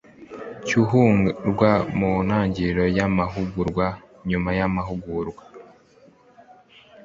[0.65, 3.85] Cy uhugurwa mu ntangiriro y amahugurwa
[4.29, 5.43] nyuma y amahugurwa